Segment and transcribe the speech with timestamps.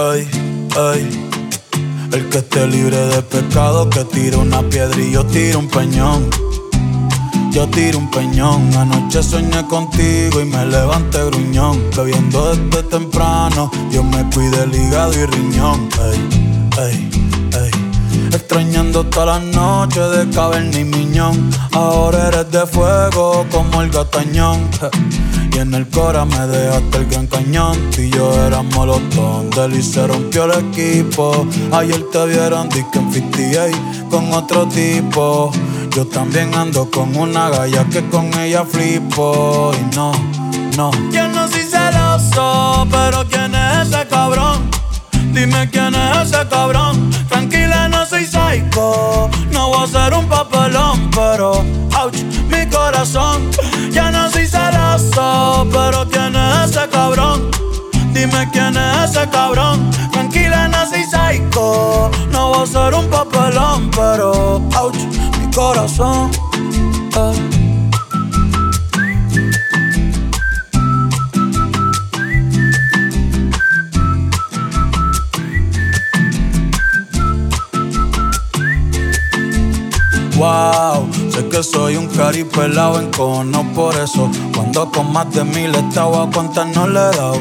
[0.00, 0.28] ay,
[0.76, 1.28] ay.
[2.12, 6.28] El que esté libre de pecado, que tire una piedra y yo tiro un peñón.
[7.52, 11.82] Yo tiro un peñón, anoche soñé contigo y me levanté gruñón.
[11.96, 15.88] Bebiendo desde temprano, Dios me cuide el hígado y riñón.
[16.00, 16.28] Ey,
[16.78, 17.29] ey.
[18.50, 21.50] Extrañando todas las noches de caverna y miñón.
[21.70, 24.68] Ahora eres de fuego como el gatañón.
[25.54, 27.78] Y en el cora me dejaste el gran cañón.
[27.94, 31.46] Tú y yo éramos tontos y se rompió el equipo.
[31.70, 33.78] Ayer te vieron disque en 58
[34.10, 35.52] con otro tipo.
[35.94, 39.70] Yo también ando con una galla que con ella flipo.
[39.78, 40.10] Y no,
[40.76, 40.90] no.
[41.12, 44.68] Yo no soy celoso, pero ¿quién es ese cabrón?
[45.32, 47.10] Dime quién es ese cabrón.
[47.28, 47.59] Soy
[48.50, 51.64] No voy a ser un papelón, pero
[52.02, 52.16] ouch,
[52.48, 53.48] mi corazón.
[53.92, 57.48] Ya no soy celoso, pero ¿quién es ese cabrón?
[58.12, 59.88] Dime quién es ese cabrón.
[60.10, 62.10] Tranquila, no soy psycho.
[62.32, 64.96] No voy a ser un papelón, pero ouch,
[65.38, 66.32] mi corazón.
[67.16, 67.59] Eh.
[80.40, 84.30] Wow, sé que soy un cari pelado en cono por eso.
[84.54, 87.40] Cuando con más de mil estaba a contar no le he dado.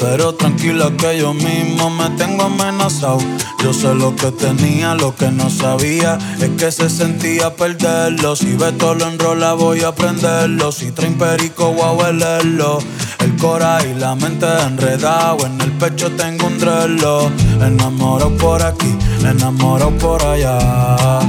[0.00, 3.18] Pero tranquila que yo mismo me tengo amenazado.
[3.62, 8.34] Yo sé lo que tenía, lo que no sabía es que se sentía perderlo.
[8.34, 10.72] Si Beto lo enrola voy a aprenderlo.
[10.72, 12.78] Si traen perico voy a huelerlo.
[13.20, 15.46] El cora y la mente enredado.
[15.46, 17.30] En el pecho tengo un drelo.
[17.64, 21.20] Enamorado por aquí, enamorado por allá.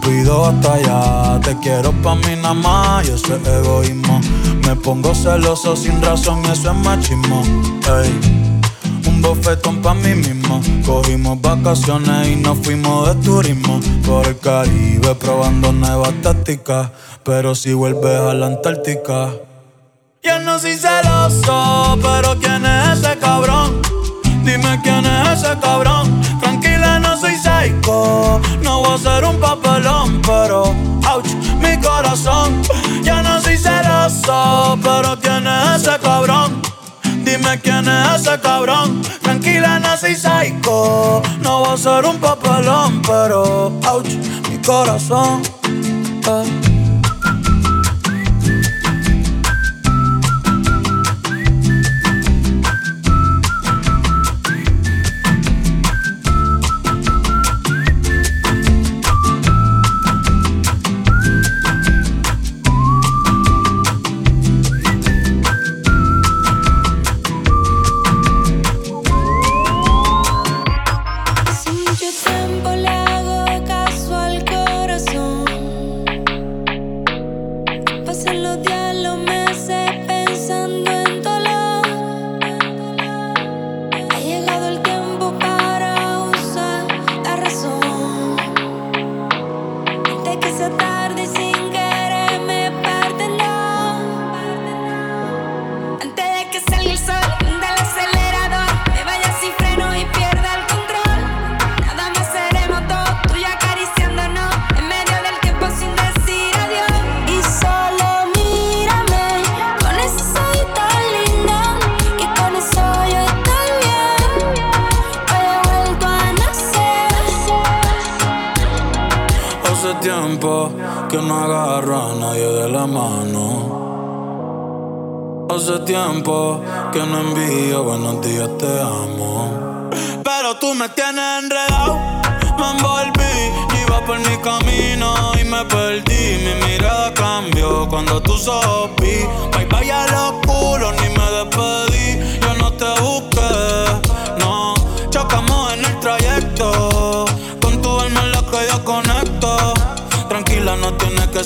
[0.00, 4.20] Cupido hasta allá, te quiero pa' mí nada más y eso es egoísmo.
[4.66, 7.42] Me pongo celoso sin razón eso es machismo.
[7.86, 8.20] Ey,
[9.06, 10.62] un bofetón pa' mí mismo.
[10.86, 16.90] Cogimos vacaciones y nos fuimos de turismo por el Caribe probando nuevas tácticas.
[17.22, 19.30] Pero si vuelves a la Antártica.
[20.22, 23.82] Yo no soy celoso, pero ¿quién es ese cabrón?
[24.44, 26.20] Dime quién es ese cabrón.
[28.62, 30.74] No voy a ser un papelón, pero
[31.12, 31.26] ouch,
[31.60, 32.62] mi corazón.
[33.04, 36.62] Yo no soy celoso, pero ¿quién es ese cabrón?
[37.22, 39.02] Dime quién es ese cabrón.
[39.20, 41.20] Tranquila, no soy psycho.
[41.42, 44.08] No voy a ser un papelón, pero ouch,
[44.48, 45.42] mi corazón.
[45.66, 46.59] Eh.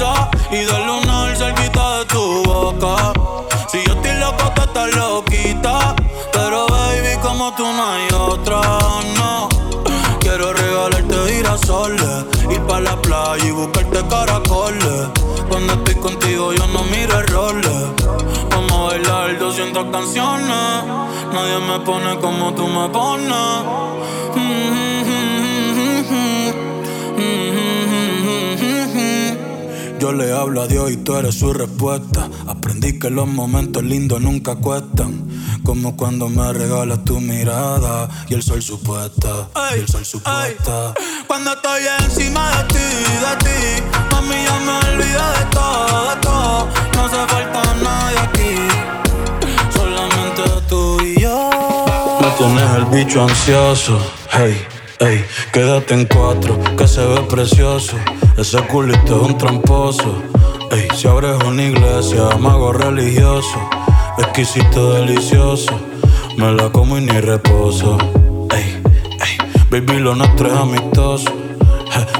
[0.00, 3.12] Sonrisa y del lunar cerquita de tu boca.
[3.68, 5.94] Si yo estoy loco, tú estás loquita,
[6.32, 8.60] pero baby, como tú no hay otra,
[9.16, 9.48] no.
[10.20, 15.08] Quiero regalarte ir a soles, ir pa' la playa y buscarte caracoles.
[15.48, 17.82] Cuando estoy contigo yo no miro errores.
[18.50, 20.84] Vamos a bailar 200 canciones,
[21.32, 23.80] nadie me pone como tú me pones.
[30.00, 32.30] Yo le hablo a Dios y tú eres su respuesta.
[32.46, 35.28] Aprendí que los momentos lindos nunca cuestan.
[35.62, 39.28] Como cuando me regalas tu mirada y el sol supuesta.
[39.76, 40.94] y el sol supuesta.
[41.26, 46.68] Cuando estoy encima de ti, de ti, mami, ya me olvido de todo, de todo.
[46.94, 48.54] No hace falta nadie aquí,
[49.70, 51.50] solamente tú y yo.
[52.22, 53.98] Me tienes el bicho ansioso,
[54.32, 54.66] hey.
[54.98, 57.96] Ey, quédate en cuatro, que se ve precioso.
[58.36, 60.14] Ese culito es un tramposo.
[60.70, 63.58] Ey, si abres una iglesia, mago religioso.
[64.18, 65.72] Exquisito, delicioso.
[66.36, 67.98] Me la como y ni reposo.
[68.54, 68.82] Ey,
[69.20, 71.30] ey, baby, lo nuestro es amistoso.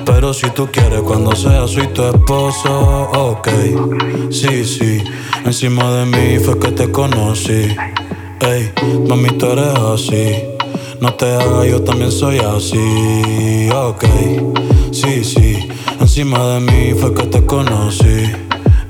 [0.05, 3.11] pero si tú quieres, cuando sea, soy tu esposo.
[3.13, 3.49] Ok,
[4.31, 5.03] sí, sí.
[5.45, 7.75] Encima de mí fue que te conocí.
[8.41, 8.73] Ey,
[9.09, 10.35] mami, tú eres así.
[11.01, 13.71] No te hagas, yo también soy así.
[13.75, 14.05] Ok,
[14.93, 15.60] sí, sí.
[16.11, 18.33] Encima de mí fue que te conocí.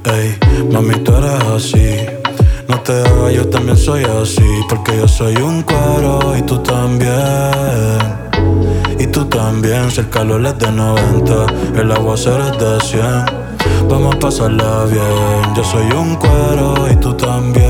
[0.04, 0.38] Ey,
[0.72, 1.96] mami, tú eres así.
[2.66, 4.42] No te hagas, yo también soy así.
[4.70, 7.12] Porque yo soy un cuero y tú también.
[8.98, 11.46] Y tú también, si el calor es de 90,
[11.78, 13.04] el agua será de 100.
[13.90, 15.54] Vamos a pasarla bien.
[15.54, 17.66] Yo soy un cuero y tú también.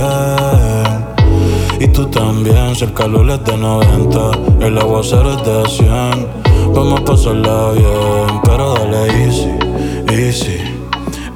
[1.80, 4.30] Y tú también, si el calor es de 90,
[4.60, 6.49] el agua es de 100.
[6.74, 9.50] Vamos a pasarla bien, pero dale easy,
[10.08, 10.58] easy.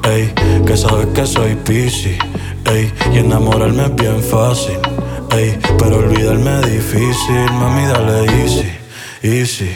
[0.05, 0.33] Ey,
[0.67, 2.19] que sabes que soy piscis,
[2.67, 4.79] ey, y enamorarme es bien fácil,
[5.31, 8.71] ey, pero olvidarme es difícil, mami, dale easy,
[9.23, 9.71] easy.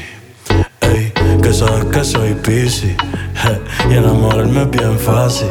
[0.81, 1.13] Ey,
[1.43, 2.95] que sabes que soy piscis,
[3.91, 5.49] y enamorarme es bien fácil,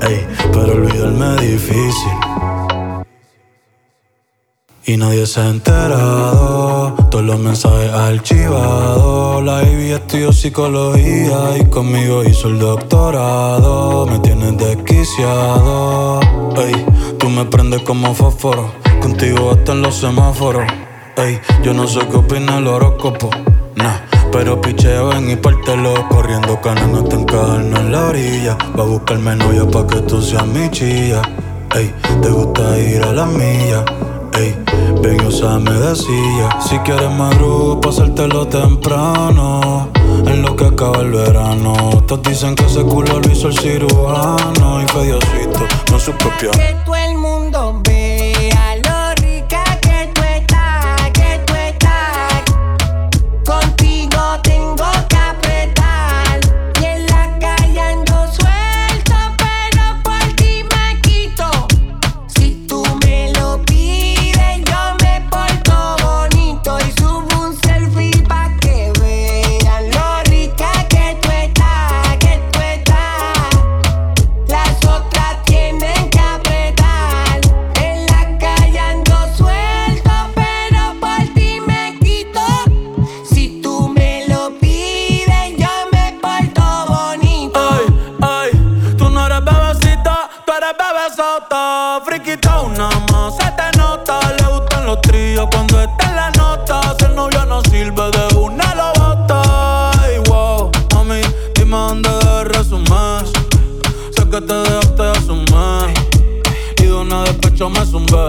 [0.00, 2.12] ey, pero olvidarme es difícil.
[4.86, 6.83] Y nadie se ha enterado,
[7.14, 9.44] todos los mensajes archivados.
[9.44, 14.04] La Ivy estudió psicología y conmigo hizo el doctorado.
[14.06, 16.18] Me tienes desquiciado,
[16.56, 16.84] ey,
[17.16, 18.72] tú me prendes como fósforo.
[19.00, 20.64] Contigo hasta en los semáforos,
[21.16, 23.30] ey, yo no sé qué opina el horóscopo,
[23.76, 23.94] nah.
[24.32, 28.86] Pero picheo en y pártelo Corriendo canas no te encajan en la orilla Va a
[28.86, 31.22] buscarme novia pa' que tú seas mi chilla
[31.72, 33.84] Ey, te gusta ir a la milla
[34.32, 34.56] Ey,
[35.12, 39.90] y me decía Si quieres madrugo, pasártelo temprano.
[40.26, 41.74] En lo que acaba el verano
[42.06, 44.82] Todos dicen que ese culo lo hizo el cirujano.
[44.82, 46.50] Y fue Diosito, no su propio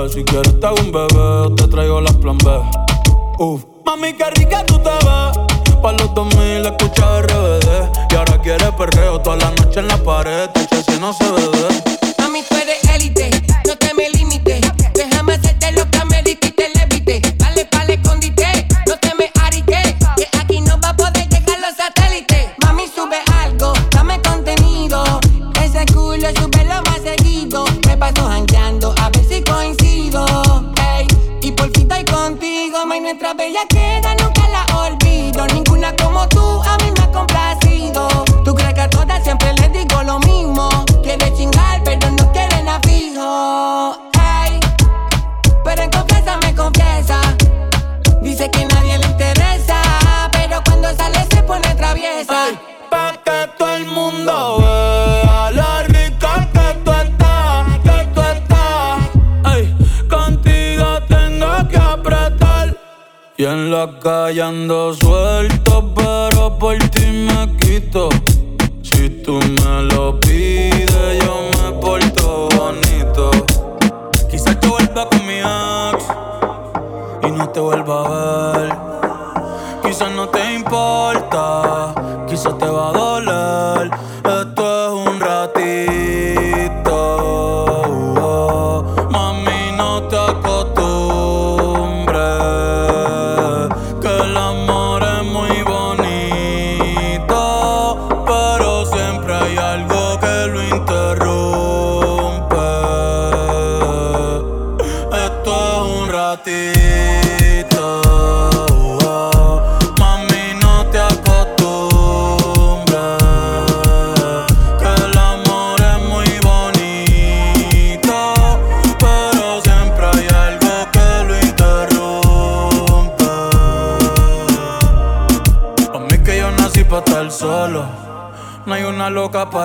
[0.08, 2.52] Si quieres te hago un bebé te traigo las plan B.
[3.40, 3.64] Uf.
[3.86, 5.82] Mami, qué rica tú te ves.
[5.82, 7.90] Pa' los 2000 escucha RBD.
[8.12, 10.50] Y ahora quieres perreo toda la noche en la pared.
[10.50, 11.84] Te si no se ve.
[12.20, 13.30] Mami, tú eres élite,
[13.66, 14.45] no te me limites.
[63.76, 64.42] La calle
[65.02, 68.08] suelto, pero por ti me quito.
[68.82, 73.32] Si tú me lo pides, yo me porto bonito.
[74.32, 76.06] Quizás te vuelva con mi ex
[77.28, 78.85] y no te vuelva a ver.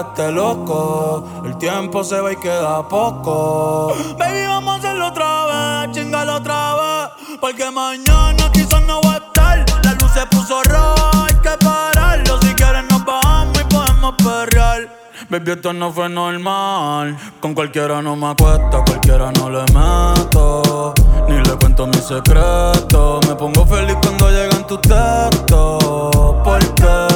[0.00, 1.25] Este loco.
[1.45, 3.95] El tiempo se va y queda poco.
[4.19, 7.38] Baby, vamos a hacerlo otra vez, chingalo otra vez.
[7.40, 9.64] Porque mañana quizás no va a estar.
[9.85, 12.40] La luz se puso roja, hay que pararlo.
[12.42, 15.00] Si quieres nos bajamos y podemos perrear.
[15.28, 17.16] Baby, esto no fue normal.
[17.40, 20.95] Con cualquiera no me acuesto, cualquiera no le meto.
[21.28, 23.26] Ni le cuento mis secretos.
[23.28, 26.35] Me pongo feliz cuando llegan tus textos.
[26.42, 27.10] Porque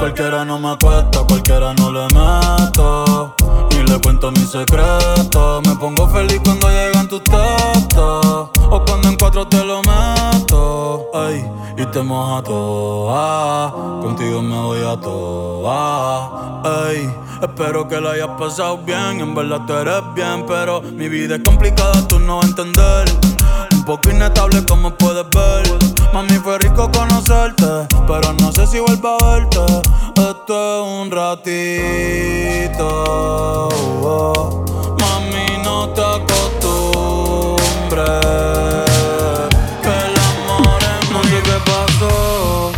[0.00, 3.34] cualquiera no me acuesto, cualquiera no le meto.
[3.70, 5.62] Ni le cuento mis secretos.
[5.66, 8.48] Me pongo feliz cuando llegan tus textos.
[8.70, 11.10] O cuando en cuatro te lo meto.
[11.14, 11.44] Ay,
[11.76, 13.72] y te moja toda.
[14.00, 16.62] Contigo me voy a toa.
[16.64, 19.20] Ay, espero que la hayas pasado bien.
[19.20, 23.29] En verdad tú eres bien, pero mi vida es complicada, tú no vas a entender.
[23.80, 25.66] Un poco inestable como puedes ver.
[26.12, 29.64] Mami, fue rico conocerte, pero no sé si vuelvo a verte.
[30.16, 32.88] Esto es un ratito.
[34.02, 34.66] oh.
[35.00, 36.60] Mami, no te acostumbres.
[39.80, 42.72] Que el amor es no sé qué pasó.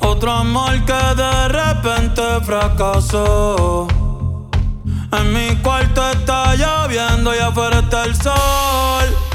[0.00, 3.88] Otro amor que de repente fracasó.
[5.10, 9.29] En mi cuarto está lloviendo y afuera está el sol.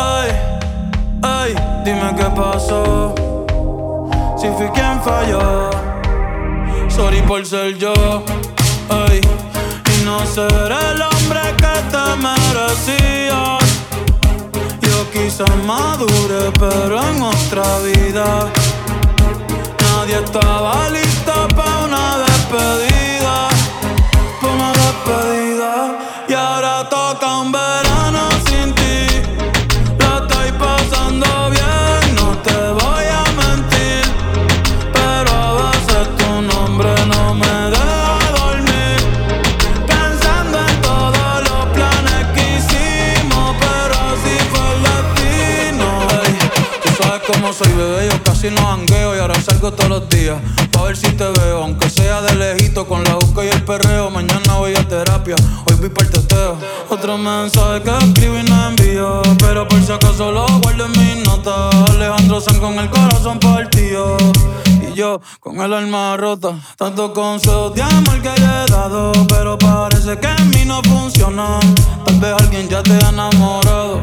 [0.00, 0.30] Ay,
[1.22, 3.14] ay, dime qué pasó.
[4.36, 5.70] Si fui quien falló.
[6.88, 8.22] Sorry por ser yo.
[8.88, 9.20] Ay,
[9.92, 13.64] y no ser el hombre que te merecías.
[14.82, 18.46] Yo quizás madure, pero en otra vida.
[19.82, 23.48] Nadie estaba listo para una despedida.
[24.40, 25.37] Pa' una despedida.
[48.50, 50.38] No jangueo y ahora salgo todos los días.
[50.72, 54.10] Pa' ver si te veo, aunque sea de lejito, con la busca y el perreo.
[54.10, 55.36] Mañana voy a terapia,
[55.66, 56.56] hoy voy para el teteo.
[56.88, 61.26] Otro mensaje que escribo y no envío, pero por si acaso lo guardo en mis
[61.26, 61.90] notas.
[61.90, 64.16] Alejandro San con el corazón partido.
[64.66, 66.54] Y yo con el alma rota.
[66.76, 71.58] Tantos consejos de amor que le he dado, pero parece que en mí no funciona.
[72.04, 74.00] Tal vez alguien ya te ha enamorado.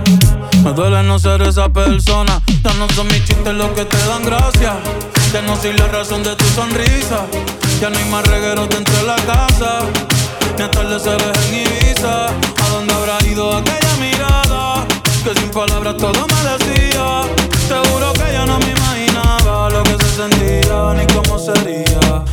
[0.66, 2.42] Me duele no ser esa persona.
[2.64, 4.74] Ya no son mis chistes los que te dan gracia.
[5.32, 7.28] Ya no soy la razón de tu sonrisa.
[7.80, 9.82] Ya no hay más regueros dentro de la casa.
[10.58, 12.30] Ni atardeceres en Ibiza.
[12.30, 14.88] ¿A dónde habrá ido aquella mirada?
[15.24, 17.22] Que sin palabras todo me decía.
[17.68, 22.24] Seguro que ya no me imaginaba lo que se sentía ni cómo sería.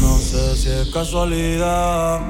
[0.00, 2.20] No sé si es casualidad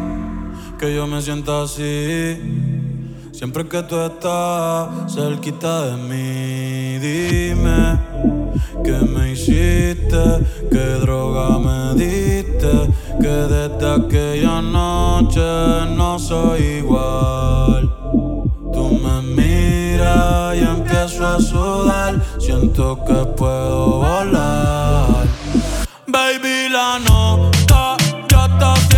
[0.78, 2.86] que yo me sienta así.
[3.37, 7.99] Siempre que tú estás cerquita de mí, dime
[8.83, 10.40] qué me hiciste,
[10.71, 12.73] qué droga me diste,
[13.21, 15.38] que desde aquella noche
[15.95, 17.95] no soy igual.
[18.73, 25.26] Tú me miras y empiezo a sudar, siento que puedo volar.
[26.07, 27.99] Baby, la nota
[28.31, 28.95] ya está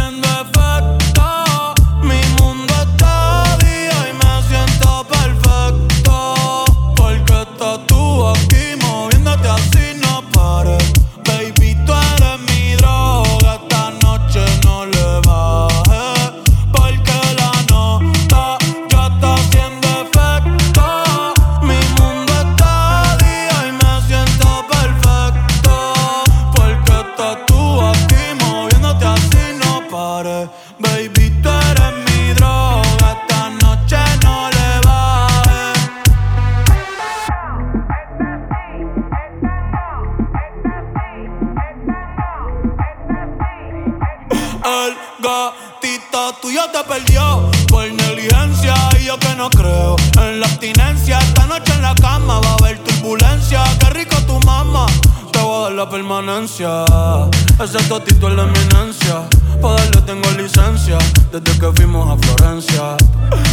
[56.39, 59.29] Ese totito es la eminencia.
[59.61, 60.97] Para darle tengo licencia.
[61.33, 62.97] Desde que fuimos a Florencia.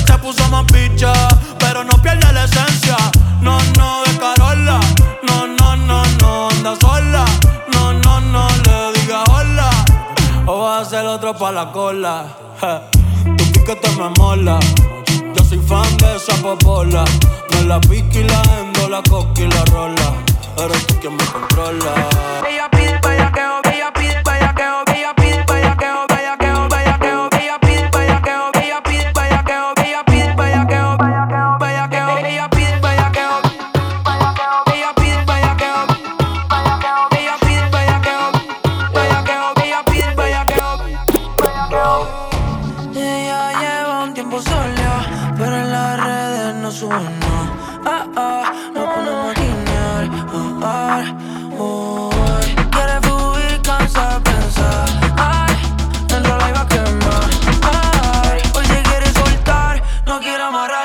[0.05, 1.11] Se puso más picha,
[1.57, 2.95] pero no pierde la esencia.
[3.41, 4.79] No, no, de Carola.
[5.23, 7.25] No, no, no, no, anda sola.
[7.73, 9.71] No, no, no, le diga hola.
[10.45, 12.27] O vas a hacer otro pa' la cola.
[12.61, 13.35] Je.
[13.35, 14.59] Tu piquete me mola.
[15.35, 17.03] Yo soy fan de esa popola.
[17.49, 20.34] Me la pique y la endo, la coca y la rola.
[20.57, 22.09] Eres tú quien me controla.
[22.47, 23.41] Ella pide, ella que
[23.93, 24.23] pide,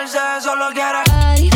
[0.09, 1.50] solo quiere.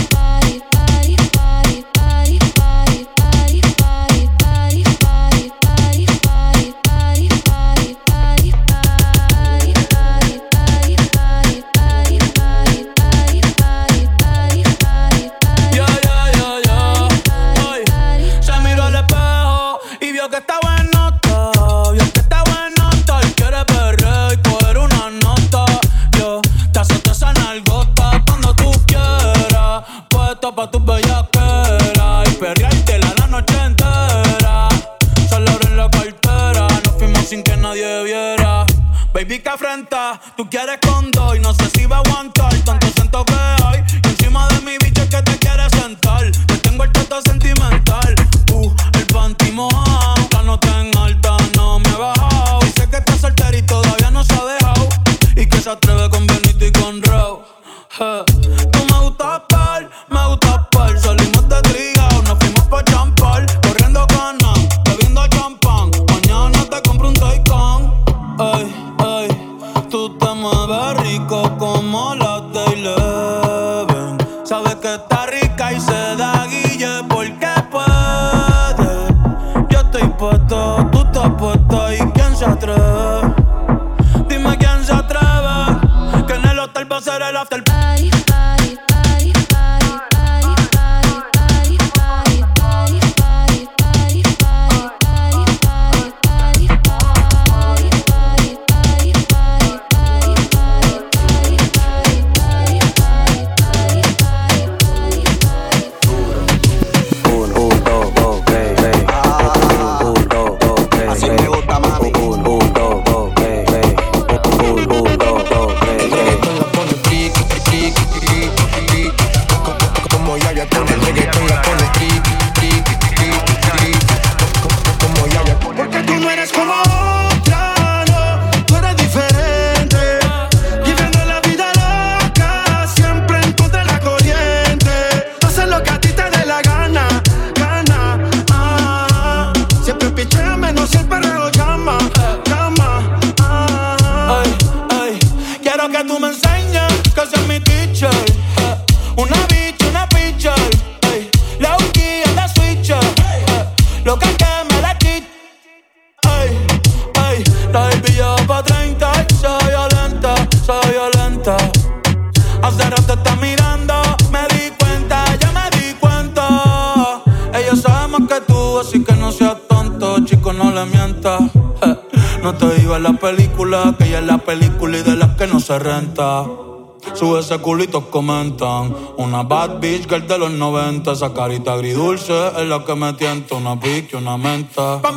[177.55, 178.95] ese culitos comentan.
[179.17, 181.13] Una bad bitch girl de los 90.
[181.13, 183.55] Esa carita agridulce es la que me tienta.
[183.55, 185.01] Una pique, una menta.
[185.01, 185.13] Pa'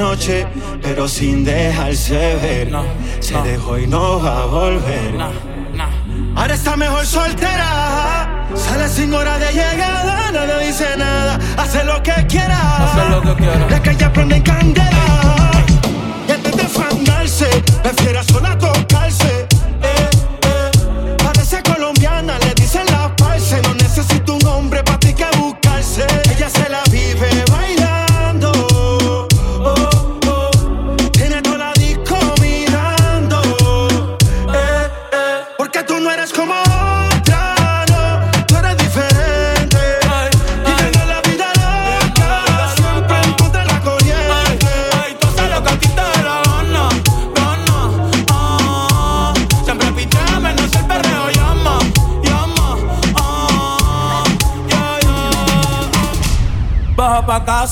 [0.00, 0.46] noche,
[0.82, 2.72] pero sin dejarse ver.
[2.72, 2.84] No,
[3.20, 3.42] Se no.
[3.42, 5.14] dejó y no va a volver.
[6.36, 8.46] Ahora está mejor soltera.
[8.54, 11.38] Sale sin hora de llegada, no le dice nada.
[11.56, 12.58] Hace lo que quiera.
[12.86, 13.68] Hace lo que quiera.
[13.68, 15.50] La calle prende en candela.
[16.28, 17.46] Y antes de fandarse,
[17.82, 18.56] prefiere sola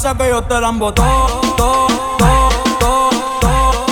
[0.00, 1.88] casa que yo te la emboto, to, to,
[2.78, 3.50] to, to,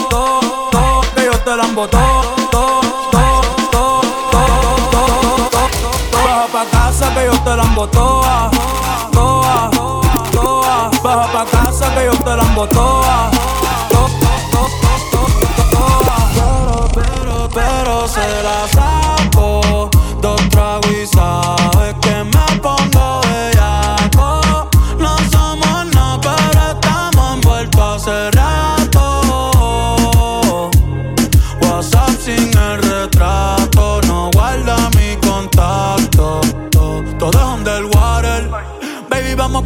[0.09, 0.41] to,
[0.71, 2.05] to, que yo te la emboto, to,
[2.53, 3.23] to,
[3.73, 5.03] to, to, to,
[5.51, 5.67] to,
[6.13, 6.19] to.
[6.23, 8.23] Baja pa' casa que yo te la emboto,
[9.11, 9.71] toa,
[10.33, 10.91] toa.
[11.03, 13.31] Baja pa' casa que yo te la toa.
[16.15, 19.06] Pero, pero, pero se la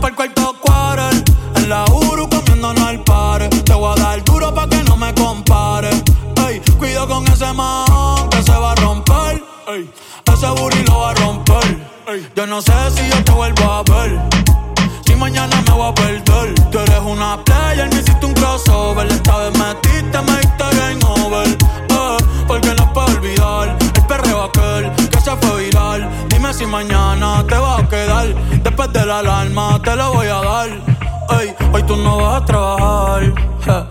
[0.01, 1.25] Para el cuarto quarter.
[1.57, 3.49] En la Uru comiéndonos al par.
[3.49, 5.91] Te voy a dar duro pa' que no me compare.
[6.49, 7.85] Ey, cuido con ese man
[8.31, 9.43] que se va a romper.
[9.69, 9.91] Ey,
[10.33, 11.87] ese booty lo va a romper.
[12.09, 14.21] Ey, yo no sé si yo te vuelvo a ver.
[15.05, 16.55] Si mañana me voy a perder.
[16.71, 19.07] Tú eres una player, me hiciste un crossover.
[19.07, 24.91] Esta vez metiste, me diste game over eh, Porque no puedo olvidar El perreo aquel
[25.11, 26.09] que se fue viral.
[26.29, 27.10] Dime si mañana
[28.81, 30.69] Después de la alarma te lo voy a dar.
[31.39, 33.90] Ey, hoy tú no vas a trabajar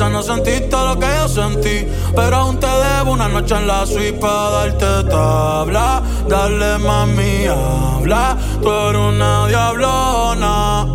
[0.00, 1.86] Quizás no sentiste lo que yo sentí
[2.16, 6.00] Pero aún te debo una noche en la suite Pa' darte tabla.
[6.26, 8.34] Dale mami, habla.
[8.62, 10.86] Tú eres una diablona.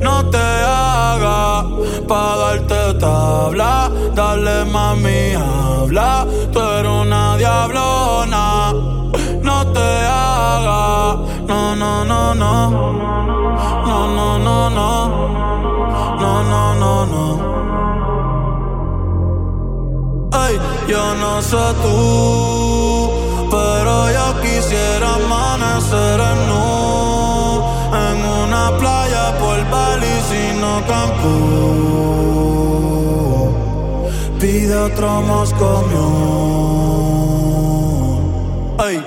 [0.00, 1.64] No te hagas
[2.06, 3.90] Pa' darte tabla.
[4.14, 6.24] Dale mami, habla.
[6.52, 8.72] Tú eres una diablona.
[9.42, 12.70] No te hagas No, no, no, no.
[13.88, 15.08] No, no, no, no.
[16.20, 17.46] No, no, no, no
[20.88, 23.10] yo no sé tú,
[23.50, 32.06] pero yo quisiera amanecer en nu en una playa por Bali, sino Cancún.
[34.40, 35.84] Pide otro Moscow
[38.86, 39.02] Ey,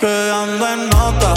[0.00, 1.34] que ando en nota,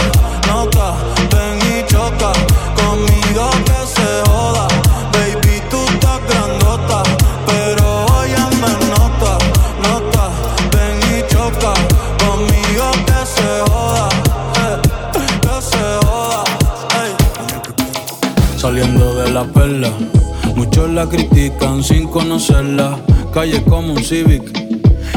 [20.56, 22.98] muchos la critican sin conocerla.
[23.34, 24.44] Calle como un Civic.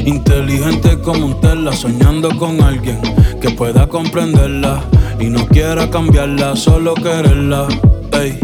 [0.05, 3.01] Inteligente como un Tesla, soñando con alguien
[3.41, 4.83] que pueda comprenderla
[5.19, 7.67] y no quiera cambiarla, solo quererla,
[8.13, 8.39] ey,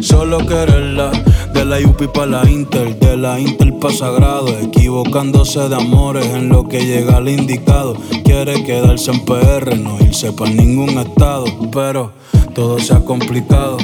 [0.00, 1.10] solo quererla.
[1.54, 6.50] De la UP pa' la Inter, de la Inter pa' Sagrado, equivocándose de amores en
[6.50, 7.96] lo que llega al indicado.
[8.22, 12.12] Quiere quedarse en PR, no irse pa' ningún estado, pero
[12.54, 13.78] todo se ha complicado,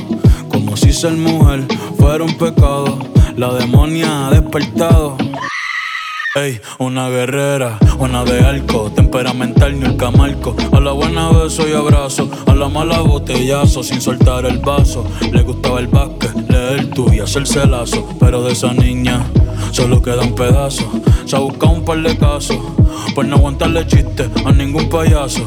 [0.77, 1.65] si ser mujer
[1.99, 2.99] fuera un pecado.
[3.37, 5.17] La demonia ha despertado.
[6.35, 10.57] Ey, una guerrera, una de arco, temperamental ni el camarco.
[10.73, 15.05] A la buena beso y abrazo, a la mala botellazo, sin soltar el vaso.
[15.31, 18.09] Le gustaba el básquet, leer tú y hacerse lazo.
[18.19, 19.27] Pero de esa niña
[19.73, 20.91] solo queda un pedazo.
[21.27, 22.59] Se ha buscado un par de casos,
[23.15, 25.47] por no aguantarle chiste a ningún payaso.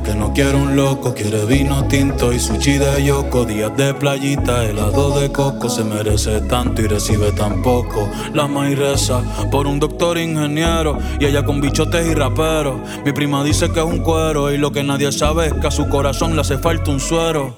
[0.00, 3.44] Que no quiere un loco, quiere vino tinto y sushi de yoko.
[3.44, 8.08] Días de playita, helado de coco, se merece tanto y recibe tan poco.
[8.32, 12.76] La maíz reza por un doctor ingeniero y ella con bichotes y raperos.
[13.04, 15.70] Mi prima dice que es un cuero y lo que nadie sabe es que a
[15.70, 17.56] su corazón le hace falta un suero.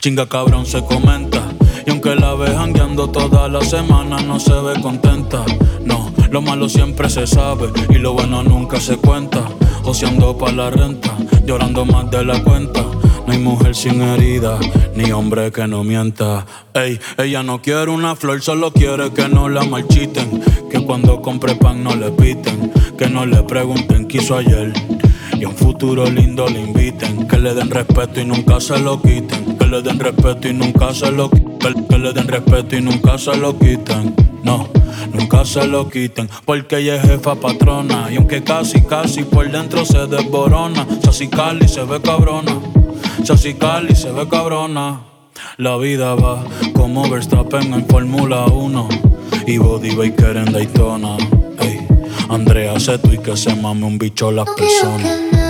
[0.00, 1.40] Chinga cabrón se comenta.
[1.86, 5.44] Y aunque la ve jangueando toda la semana, no se ve contenta.
[5.84, 9.48] No, lo malo siempre se sabe y lo bueno nunca se cuenta.
[9.86, 12.82] Oceando pa' la renta, llorando más de la cuenta.
[13.26, 14.58] No hay mujer sin herida,
[14.96, 16.46] ni hombre que no mienta.
[16.74, 20.42] Ey, ella no quiere una flor, solo quiere que no la marchiten.
[20.70, 22.72] Que cuando compre pan no le piten.
[22.98, 24.72] Que no le pregunten qué hizo ayer.
[25.38, 27.28] Y a un futuro lindo le inviten.
[27.28, 29.53] Que le den respeto y nunca se lo quiten.
[29.74, 31.86] Que le den respeto y nunca se lo quiten.
[31.88, 34.14] Que le den respeto y nunca se lo quiten.
[34.44, 34.68] No,
[35.12, 36.28] nunca se lo quiten.
[36.44, 38.08] Porque ella es jefa patrona.
[38.08, 40.86] Y aunque casi, casi por dentro se desborona.
[41.02, 42.60] Sassy Cali se ve cabrona.
[43.24, 45.00] Sassy Cali se ve cabrona.
[45.56, 48.88] La vida va como Verstappen en Fórmula 1
[49.48, 51.16] y Body Baker en Daytona.
[51.58, 51.84] Ey,
[52.28, 55.43] Andrea Seto y que se mame un bicho las personas.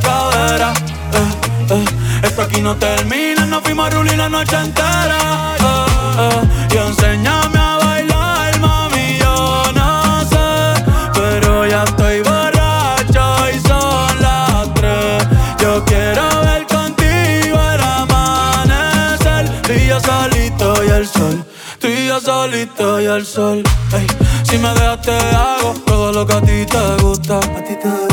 [0.00, 0.72] Cadera.
[1.12, 1.84] Eh, eh,
[2.22, 5.56] esto aquí no termina, nos fuimos a rulir la noche entera.
[5.58, 5.86] Eh,
[6.18, 10.84] eh, y enséñame a bailar, mami, yo no sé,
[11.14, 15.26] pero ya estoy borracho y son las tres.
[15.60, 21.44] Yo quiero ver contigo el amanecer, tú y yo solito y el sol.
[21.80, 23.62] Tú y yo solito y el sol.
[23.92, 24.06] Ey,
[24.44, 27.38] si me dejas te hago todo lo que a ti te gusta.
[27.38, 28.09] A ti te gusta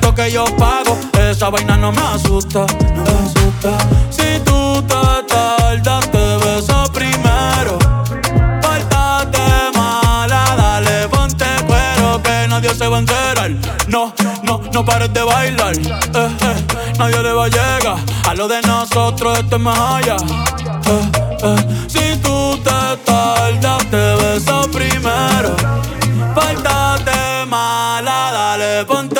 [0.00, 0.96] que yo pago.
[1.18, 3.78] Esa vaina no me asusta, no me asusta.
[4.10, 4.94] Si tú te
[5.28, 7.78] tardas, te beso primero.
[8.62, 9.38] Pártate
[9.74, 13.50] mala, dale, ponte cuero, que nadie se va a enterar.
[13.88, 15.76] No, no, no pares de bailar.
[15.76, 17.96] Eh, eh, nadie le va a llegar.
[18.28, 20.16] A lo de nosotros esto es más allá.
[21.44, 21.56] Eh,
[21.88, 25.54] si tú te tardas, te beso primero.
[26.34, 29.11] Pártate mala, dale, ponte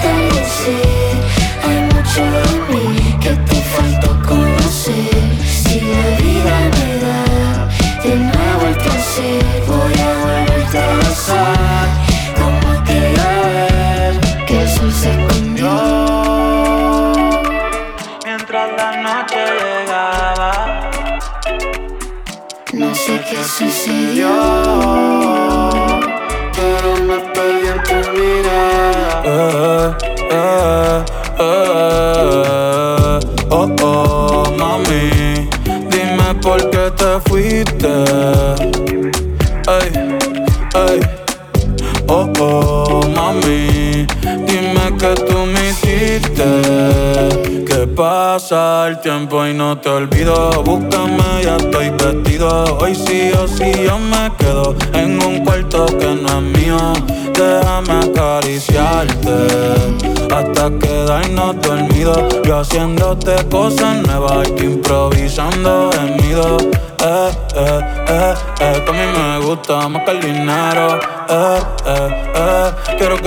[0.00, 0.27] something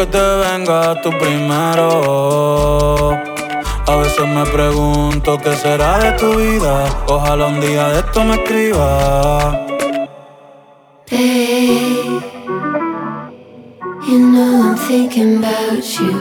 [0.01, 3.11] que te vengas tú primero.
[3.87, 6.85] A veces me pregunto qué será de tu vida.
[7.07, 9.67] Ojalá un día de esto me escriba.
[11.11, 12.21] Babe,
[14.07, 16.13] you know I'm thinking about you.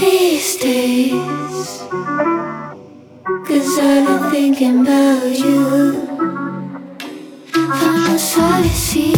[0.00, 1.82] These days,
[3.46, 6.08] cause I've been thinking about you.
[7.54, 9.17] I'm sorry, see.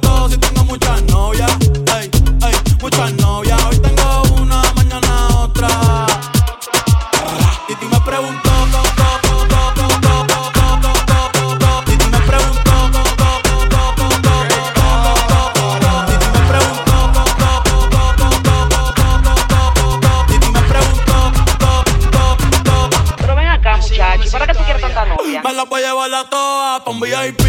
[26.11, 27.41] la toa pa' un VIP,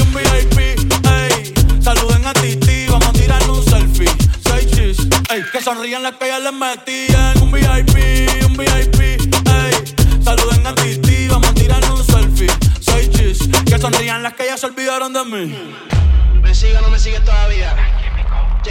[0.00, 1.54] un VIP, ey.
[1.80, 4.10] Saluden a Titi, vamos a tirar un selfie.
[4.44, 4.98] Seis chis,
[5.30, 5.44] ey.
[5.52, 7.38] Que sonrían las que ya les metían.
[7.40, 7.94] Un VIP,
[8.44, 9.74] un VIP, ey.
[10.24, 12.50] Saluden a Titi, vamos a tirar un selfie.
[12.80, 15.54] Seis chis, que sonrían las que ya se olvidaron de mí.
[16.42, 17.72] Me sigue o no me sigue todavía.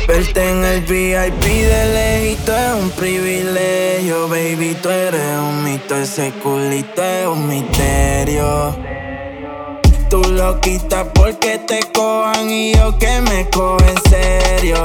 [0.09, 4.75] Verte en el VIP de lejito es un privilegio, baby.
[4.81, 8.96] Tú eres un mito, ese culito es un misterio.
[10.37, 14.75] Loquita, porque te cojan y yo que me cojo en serio.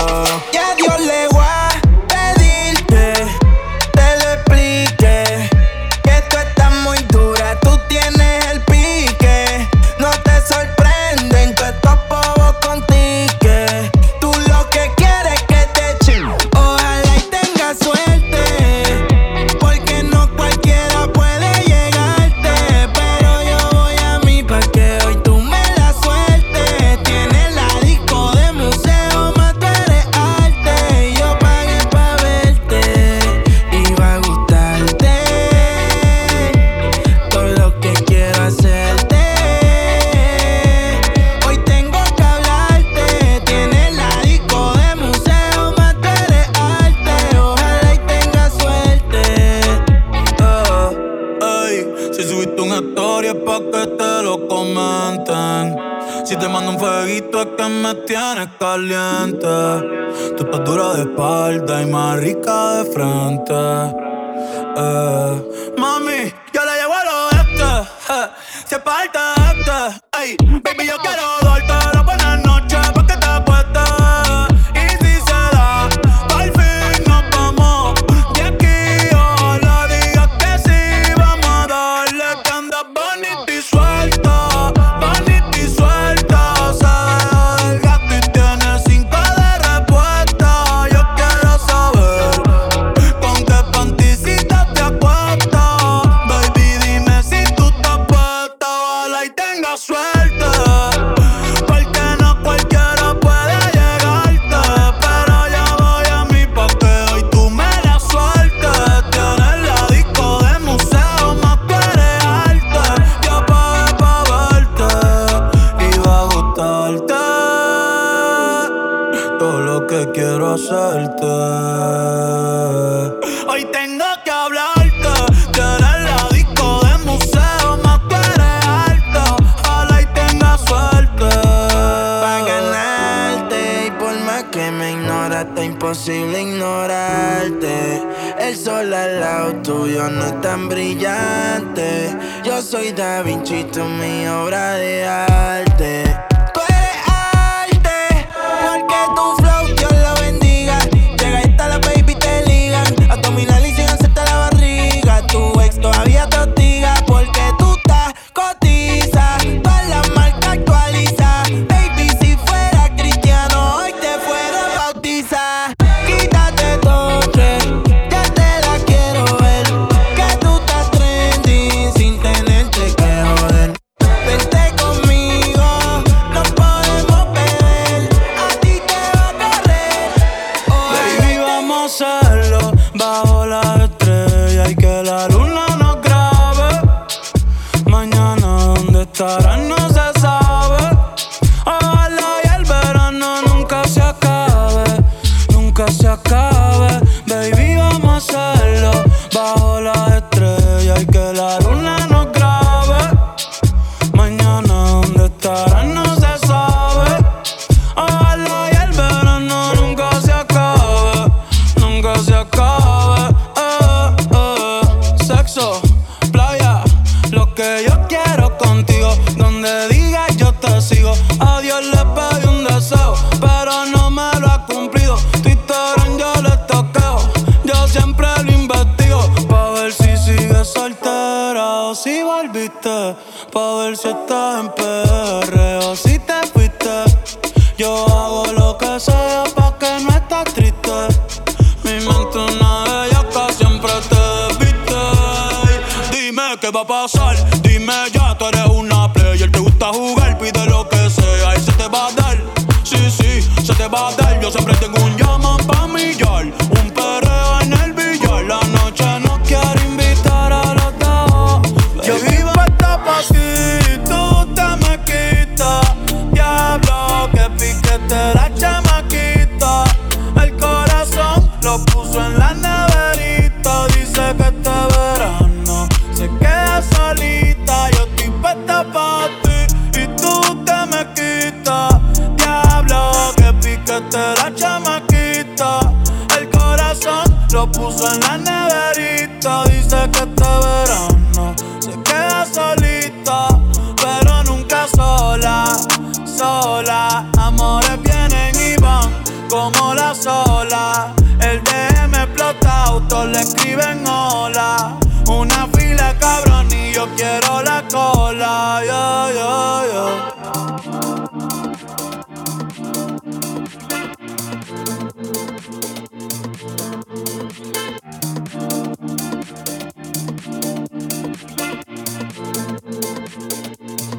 [299.53, 301.14] como la sola.
[301.38, 304.98] El DM explota, autos le escriben hola.
[305.28, 308.80] Una fila cabrón y yo quiero la cola.
[308.86, 310.07] Yo, yo, yo.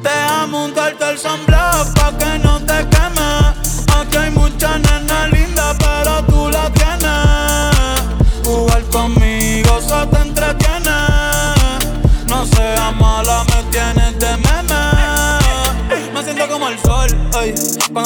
[0.00, 3.43] Te amo un corto el sunblock pa' que no te quemes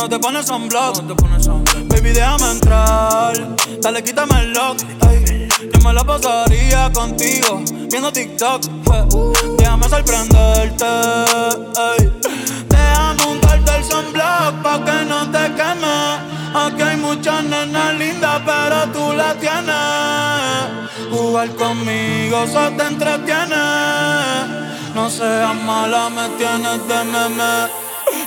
[0.09, 1.03] te pones sunblock.
[1.03, 1.65] No.
[1.89, 3.35] Baby, déjame entrar.
[3.81, 4.79] Dale, quítame el lock.
[5.07, 8.63] Ay, yo me la pasaría contigo viendo TikTok.
[9.59, 10.85] Déjame sorprenderte.
[10.85, 12.13] Ay.
[12.69, 16.39] Déjame untarte el sunblock pa' que no te queme.
[16.55, 21.11] Aquí hay muchas nenas lindas, pero tú la tienes.
[21.11, 23.57] Jugar conmigo se te entretiene.
[24.95, 27.69] No seas mala, me tienes de meme.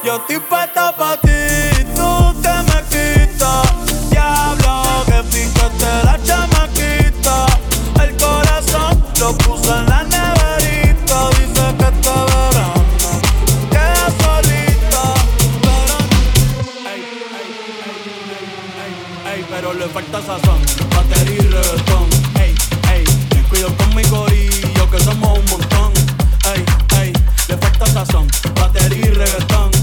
[0.04, 1.31] Yo estoy puesta pa' ti.
[19.34, 20.60] ey, pero le falta sazón,
[20.96, 22.10] batería y reggaetón,
[22.40, 22.56] ey,
[22.94, 23.04] ey,
[23.50, 25.94] cuido con mi corillo que somos un montón,
[26.54, 26.64] ey,
[27.02, 27.14] ey,
[27.48, 29.81] le falta sazón, batería y reggaetón.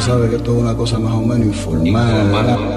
[0.00, 1.86] sabe que todo es una cosa más o menos informal.
[1.86, 2.69] informal.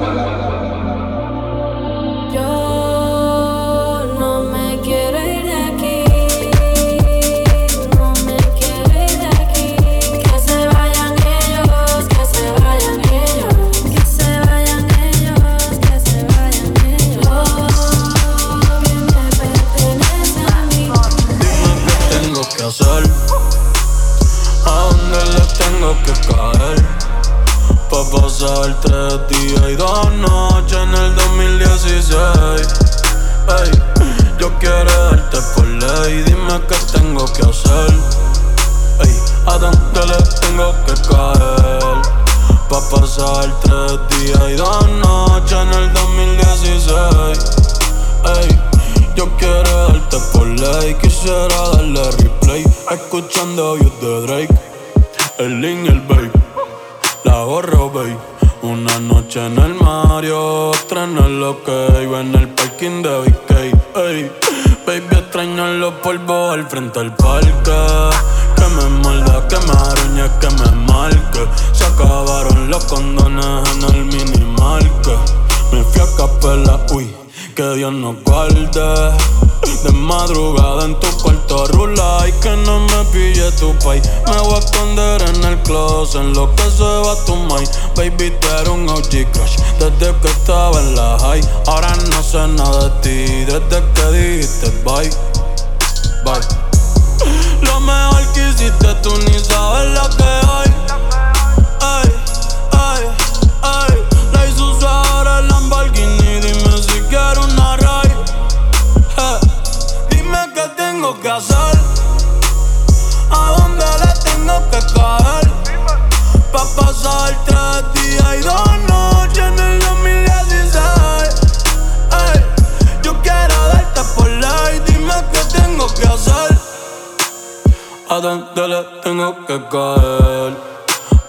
[129.14, 130.54] Tengo que caer?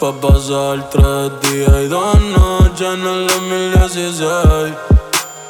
[0.01, 4.75] Pa' pasar tres días y dos noches en el 2016.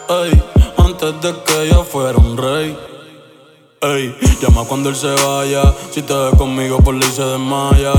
[0.08, 0.42] Ey,
[0.78, 2.76] antes de que yo fuera un rey.
[3.80, 5.62] Ey, llama cuando él se vaya.
[5.92, 7.92] Si te ve conmigo, por ley se desmaya.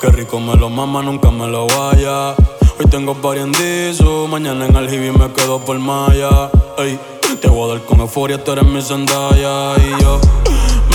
[0.00, 2.34] Qué rico me lo mama, nunca me lo vaya.
[2.78, 6.50] Hoy tengo pariendizo, mañana en Aljibi me quedo por Maya.
[6.76, 6.98] Ey,
[7.40, 9.74] te voy a dar con euforia, tú eres mi sandalla.
[9.78, 10.20] Y yo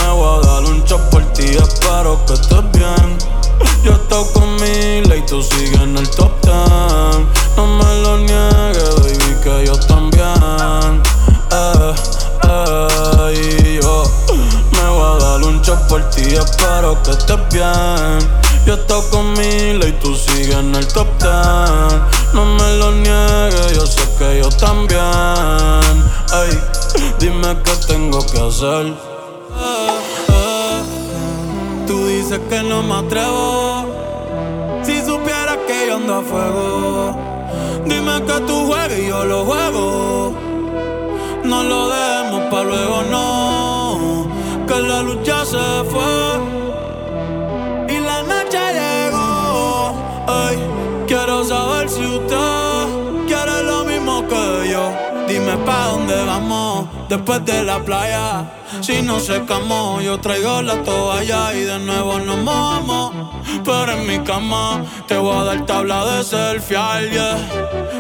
[0.08, 3.18] me voy a dar un chop por ti, espero que estés bien.
[3.84, 7.28] Yo estoy con Mila y tú sigues en el top ten.
[7.58, 11.02] No me lo niegues, baby, que yo también.
[11.52, 11.94] Eh,
[12.44, 14.04] eh, yo
[14.72, 18.20] me voy a dar un chop por ti, espero que estés bien.
[18.66, 22.02] Yo estoy con Mila y tú sigues en el top ten.
[22.34, 25.02] No me lo niegues, yo sé que yo también.
[26.34, 26.60] Ey,
[27.20, 29.18] dime qué tengo que hacer.
[32.30, 33.86] Dices que no me atrevo.
[34.84, 37.16] Si supieras que yo ando a fuego.
[37.86, 40.34] Dime que tú juegas y yo lo juego.
[41.46, 44.28] No lo demos pa' luego, no.
[44.68, 45.77] Que la luz ya se
[57.10, 58.52] después de la playa.
[58.82, 63.14] Si no secamos, yo traigo la toalla y de nuevo nos mojamos.
[63.64, 66.78] Pero en mi cama te voy a dar tabla de selfie,
[67.12, 67.38] yeah.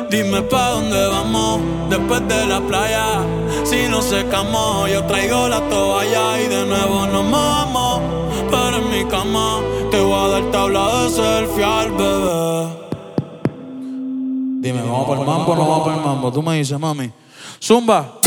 [0.10, 3.26] Dime pa' dónde vamos después de la playa.
[3.64, 8.02] Si no secamos, yo traigo la toalla y de nuevo nos mojamos.
[8.50, 9.60] Pero en mi cama
[9.92, 12.88] te voy a dar tabla de selfie, bebé.
[14.62, 16.32] Dime, ¿vamos para el mambo o no vamos para el mambo?
[16.32, 17.12] Tú me dices, mami.
[17.62, 18.27] Zumba.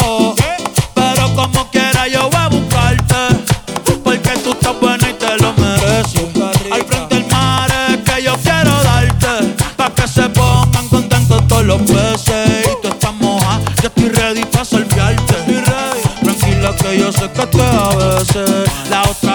[17.21, 18.89] Tranquila que yo sé que te a veces.
[18.89, 19.30] La otra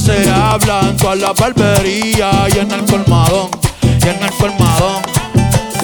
[0.00, 3.50] se habla en toda la barbería y en el colmadón,
[3.82, 5.02] y en el colmadón.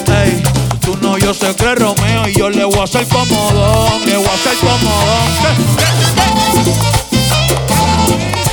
[0.06, 0.42] Ey,
[0.80, 4.16] tú no, yo sé que es Romeo y yo le voy a hacer comodón, le
[4.16, 5.28] voy a hacer comodón.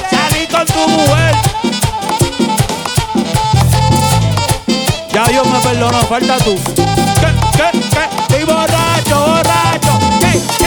[0.09, 1.35] Salí con tu mujer.
[5.13, 6.55] Ya Dios me perdonó, falta tú.
[6.75, 7.27] ¿Qué,
[7.57, 8.21] qué, qué?
[8.21, 10.64] Estoy borracho, borracho.